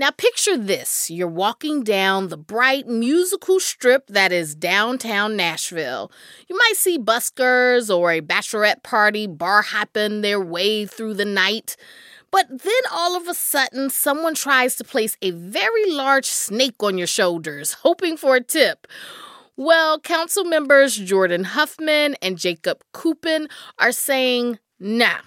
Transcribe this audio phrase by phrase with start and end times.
[0.00, 6.10] Now, picture this you're walking down the bright musical strip that is downtown Nashville.
[6.48, 11.76] You might see buskers or a bachelorette party bar hopping their way through the night.
[12.30, 16.96] But then all of a sudden, someone tries to place a very large snake on
[16.96, 18.86] your shoulders, hoping for a tip.
[19.58, 25.18] Well, council members Jordan Huffman and Jacob Kupin are saying, nah,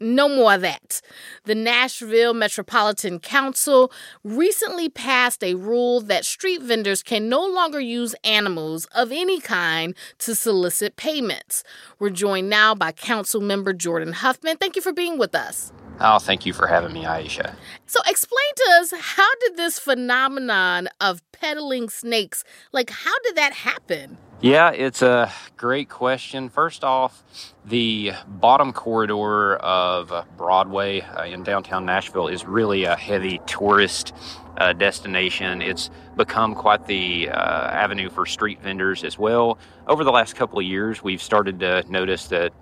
[0.00, 1.00] no more of that.
[1.44, 3.92] The Nashville Metropolitan Council
[4.24, 9.94] recently passed a rule that street vendors can no longer use animals of any kind
[10.18, 11.62] to solicit payments.
[11.98, 14.56] We're joined now by Council Member Jordan Huffman.
[14.56, 15.72] Thank you for being with us.
[16.02, 17.54] Oh, thank you for having me, Aisha.
[17.86, 23.52] So, explain to us how did this phenomenon of peddling snakes, like, how did that
[23.52, 24.16] happen?
[24.40, 26.48] Yeah, it's a great question.
[26.48, 27.22] First off,
[27.66, 34.14] the bottom corridor of Broadway uh, in downtown Nashville is really a heavy tourist
[34.56, 35.60] uh, destination.
[35.60, 39.58] It's become quite the uh, avenue for street vendors as well.
[39.86, 42.54] Over the last couple of years, we've started to notice that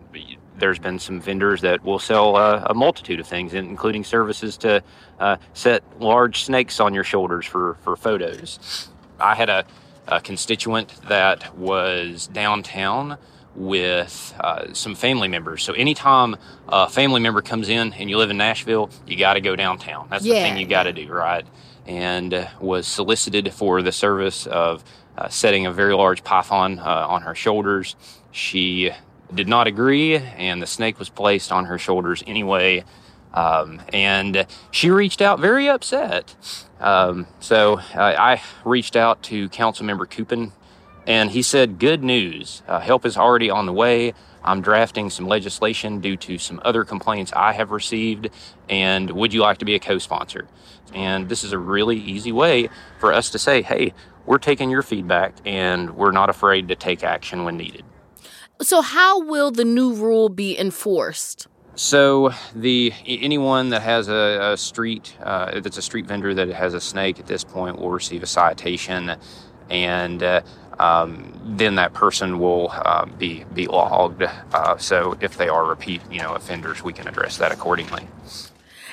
[0.58, 4.82] there's been some vendors that will sell uh, a multitude of things, including services to
[5.20, 8.88] uh, set large snakes on your shoulders for, for photos.
[9.20, 9.64] I had a
[10.08, 13.18] a constituent that was downtown
[13.54, 15.62] with uh, some family members.
[15.62, 16.36] So anytime
[16.68, 20.08] a family member comes in and you live in Nashville, you got to go downtown.
[20.10, 20.34] That's yeah.
[20.34, 21.44] the thing you got to do, right?
[21.86, 24.84] And was solicited for the service of
[25.16, 27.96] uh, setting a very large python uh, on her shoulders.
[28.30, 28.92] She
[29.34, 32.84] did not agree, and the snake was placed on her shoulders anyway.
[33.34, 36.34] Um, and she reached out very upset.
[36.80, 40.52] Um, so uh, I reached out to Councilmember Kupin,
[41.06, 42.62] and he said, Good news.
[42.66, 44.14] Uh, help is already on the way.
[44.42, 48.30] I'm drafting some legislation due to some other complaints I have received,
[48.68, 50.48] and would you like to be a co sponsor?
[50.94, 53.92] And this is a really easy way for us to say, hey,
[54.24, 57.84] we're taking your feedback and we're not afraid to take action when needed.
[58.60, 61.46] So, how will the new rule be enforced?
[61.78, 66.74] So the anyone that has a, a street uh, that's a street vendor that has
[66.74, 69.14] a snake at this point will receive a citation,
[69.70, 70.40] and uh,
[70.80, 74.24] um, then that person will uh, be be logged.
[74.24, 78.08] Uh, so if they are repeat you know offenders, we can address that accordingly.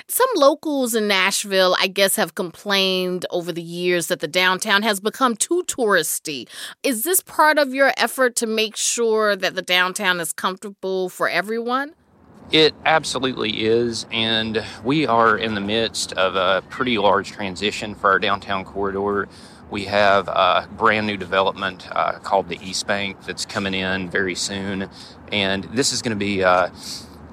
[0.07, 4.99] Some locals in Nashville, I guess, have complained over the years that the downtown has
[4.99, 6.47] become too touristy.
[6.83, 11.27] Is this part of your effort to make sure that the downtown is comfortable for
[11.27, 11.95] everyone?
[12.51, 18.11] It absolutely is, and we are in the midst of a pretty large transition for
[18.11, 19.27] our downtown corridor.
[19.71, 24.35] We have a brand new development uh, called the East Bank that's coming in very
[24.35, 24.87] soon,
[25.31, 26.69] and this is going to be uh,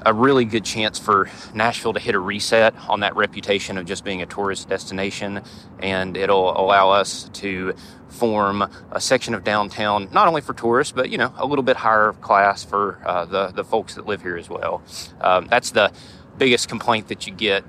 [0.05, 4.05] a really good chance for Nashville to hit a reset on that reputation of just
[4.05, 5.43] being a tourist destination,
[5.81, 7.75] and it'll allow us to
[8.09, 11.77] form a section of downtown, not only for tourists, but you know, a little bit
[11.77, 14.83] higher class for uh, the the folks that live here as well.
[15.21, 15.93] Um, that's the
[16.39, 17.65] biggest complaint that you get.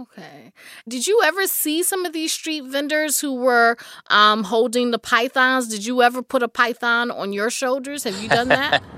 [0.00, 0.52] Okay.
[0.88, 3.76] Did you ever see some of these street vendors who were
[4.08, 5.68] um, holding the pythons?
[5.68, 8.04] Did you ever put a python on your shoulders?
[8.04, 8.82] Have you done that?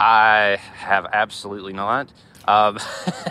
[0.00, 2.08] I have absolutely not.
[2.46, 2.78] Um,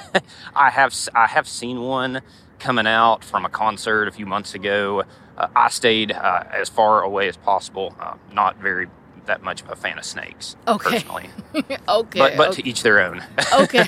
[0.56, 2.22] I have I have seen one
[2.60, 5.04] coming out from a concert a few months ago.
[5.38, 7.96] Uh, I stayed uh, as far away as possible.
[8.00, 8.88] Uh, not very
[9.26, 10.56] that much of a fan of snakes.
[10.68, 10.92] Okay.
[10.92, 11.30] Personally.
[11.88, 12.20] okay.
[12.20, 12.62] But but okay.
[12.62, 13.24] to each their own.
[13.54, 13.88] okay.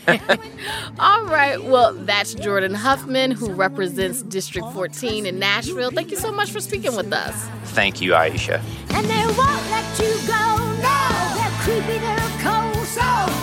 [0.99, 1.61] All right.
[1.61, 5.91] Well, that's Jordan Huffman, who represents District 14 in Nashville.
[5.91, 7.35] Thank you so much for speaking with us.
[7.71, 8.61] Thank you, Aisha.
[8.91, 10.55] And they won't let you go.
[10.81, 12.24] No, they're creepy, they're cold,
[12.95, 13.34] so